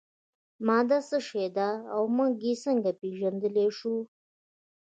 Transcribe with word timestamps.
ماده 0.67 0.99
څه 1.09 1.17
شی 1.27 1.45
ده 1.57 1.69
او 1.93 2.03
موږ 2.15 2.31
یې 2.45 2.53
څنګه 2.63 2.91
پیژندلی 3.01 3.67
شو 3.77 3.95